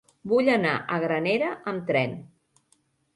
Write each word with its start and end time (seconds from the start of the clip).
Vull 0.29 0.47
anar 0.53 0.71
a 0.95 0.97
Granera 1.03 1.49
amb 1.73 1.83
tren. 1.91 2.17